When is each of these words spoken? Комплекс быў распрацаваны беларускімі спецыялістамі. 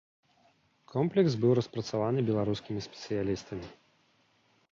Комплекс 0.93 1.31
быў 1.43 1.51
распрацаваны 1.59 2.19
беларускімі 2.31 2.81
спецыялістамі. 2.87 3.67